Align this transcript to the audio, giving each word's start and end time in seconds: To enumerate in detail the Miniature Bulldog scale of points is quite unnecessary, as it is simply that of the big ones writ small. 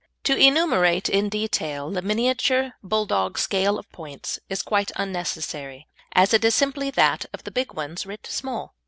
To 0.23 0.35
enumerate 0.35 1.09
in 1.09 1.29
detail 1.29 1.91
the 1.91 2.01
Miniature 2.01 2.73
Bulldog 2.81 3.37
scale 3.37 3.77
of 3.77 3.87
points 3.91 4.39
is 4.49 4.63
quite 4.63 4.89
unnecessary, 4.95 5.85
as 6.13 6.33
it 6.33 6.43
is 6.43 6.55
simply 6.55 6.89
that 6.89 7.27
of 7.35 7.43
the 7.43 7.51
big 7.51 7.75
ones 7.75 8.07
writ 8.07 8.25
small. 8.25 8.73